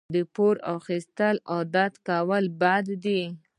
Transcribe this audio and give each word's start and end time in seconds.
د 0.15 0.17
پور 0.33 0.55
اخیستل 0.77 1.35
عادت 1.55 1.93
کول 2.07 2.43
بد 2.61 2.85
دي. 3.03 3.21